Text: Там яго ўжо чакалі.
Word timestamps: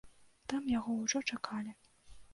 Там 0.53 0.63
яго 0.77 0.95
ўжо 1.03 1.23
чакалі. 1.35 1.71